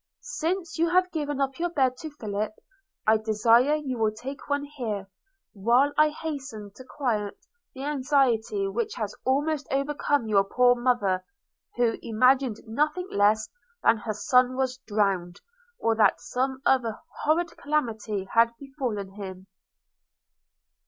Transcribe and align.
Since 0.39 0.79
you 0.79 0.89
have 0.89 1.11
given 1.11 1.39
up 1.39 1.59
your 1.59 1.69
bed 1.69 1.95
to 1.97 2.09
Philip, 2.09 2.53
I 3.05 3.17
desire 3.17 3.75
you 3.75 3.99
will 3.99 4.09
take 4.11 4.49
one 4.49 4.63
here, 4.65 5.07
while 5.53 5.93
I 5.95 6.09
hasten 6.09 6.71
to 6.73 6.83
quiet 6.83 7.37
the 7.75 7.83
anxiety 7.83 8.67
which 8.67 8.95
has 8.95 9.13
almost 9.25 9.67
overcome 9.69 10.25
your 10.27 10.43
poor 10.43 10.73
mother, 10.73 11.23
who 11.75 11.99
imagined 12.01 12.61
nothing 12.65 13.09
less 13.11 13.47
than 13.83 13.97
that 13.97 14.01
her 14.05 14.13
son 14.15 14.55
was 14.55 14.77
drowned, 14.87 15.39
or 15.77 15.93
that 15.95 16.19
some 16.19 16.63
other 16.65 16.97
horrid 17.23 17.55
calamity 17.55 18.27
had 18.33 18.49
befallen 18.57 19.11
him.' 19.11 19.45